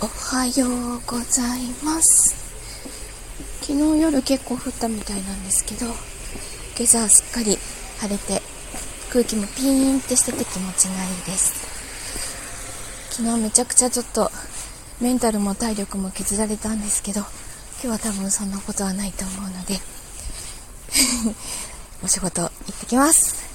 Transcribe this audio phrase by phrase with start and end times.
[0.00, 2.36] おはようございます。
[3.62, 5.96] 昨日夜結構降ったみたいなんですけど今
[6.84, 7.56] 朝すっかり
[7.98, 8.40] 晴れて
[9.10, 11.66] 空気もピーンってしてて気持ちがいいです。
[13.10, 14.30] 昨日めちゃくちゃちょっと
[15.00, 17.28] メンタルも体力も削られたんですけど今
[17.80, 19.80] 日は多分そんなことはないと思うので
[22.04, 22.50] お仕事行っ
[22.82, 23.47] てきます。